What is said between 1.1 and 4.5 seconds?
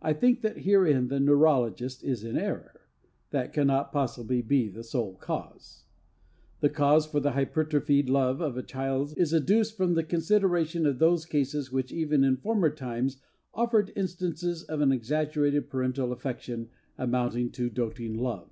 neurologist is in error. That cannot possibly